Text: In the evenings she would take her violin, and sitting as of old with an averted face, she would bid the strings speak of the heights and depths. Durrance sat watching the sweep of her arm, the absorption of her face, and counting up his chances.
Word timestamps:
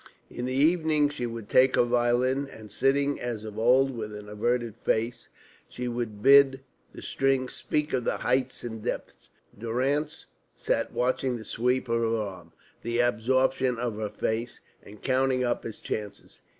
In 0.31 0.45
the 0.45 0.55
evenings 0.55 1.13
she 1.13 1.27
would 1.27 1.47
take 1.47 1.75
her 1.75 1.83
violin, 1.83 2.47
and 2.47 2.71
sitting 2.71 3.19
as 3.21 3.43
of 3.45 3.59
old 3.59 3.95
with 3.95 4.15
an 4.15 4.27
averted 4.29 4.75
face, 4.77 5.29
she 5.69 5.87
would 5.87 6.23
bid 6.23 6.61
the 6.91 7.03
strings 7.03 7.53
speak 7.53 7.93
of 7.93 8.03
the 8.03 8.17
heights 8.17 8.63
and 8.63 8.81
depths. 8.83 9.29
Durrance 9.55 10.25
sat 10.55 10.91
watching 10.91 11.37
the 11.37 11.45
sweep 11.45 11.87
of 11.87 12.01
her 12.01 12.17
arm, 12.17 12.51
the 12.81 12.97
absorption 12.97 13.77
of 13.77 13.95
her 13.97 14.09
face, 14.09 14.59
and 14.81 15.03
counting 15.03 15.43
up 15.43 15.63
his 15.65 15.79
chances. 15.79 16.41